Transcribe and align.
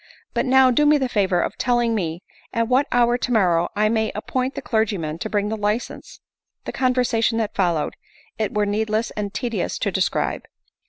But 0.33 0.47
now 0.47 0.71
do 0.71 0.87
me 0.87 0.97
the 0.97 1.07
favor 1.07 1.39
of 1.39 1.59
telling 1.59 1.93
me 1.93 2.23
at 2.53 2.67
what 2.67 2.87
hour 2.91 3.19
tomorrow 3.19 3.69
I 3.75 3.87
may 3.87 4.11
appoint 4.15 4.55
the 4.55 4.61
clergyman 4.63 5.19
to 5.19 5.29
bring 5.29 5.49
the 5.49 5.55
license?" 5.55 6.21
The 6.65 6.71
conversation 6.71 7.37
that 7.37 7.53
followed, 7.53 7.93
it 8.39 8.51
were 8.51 8.65
needless 8.65 9.11
and 9.11 9.31
tedious 9.31 9.77
to 9.77 9.91
describe. 9.91 10.41